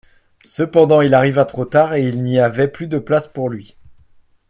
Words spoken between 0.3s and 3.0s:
Cependant, il arriva trop tard et il n'y avait plus de